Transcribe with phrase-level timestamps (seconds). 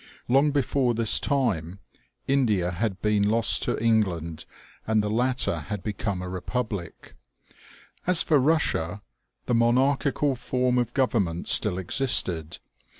[0.27, 1.77] Long before this time,
[2.27, 4.45] India had been lost to Eng land,
[4.87, 7.13] and the latter had become a reptiblic.
[8.07, 9.03] As for Russia,
[9.45, 12.57] the monarchical form of government still existed.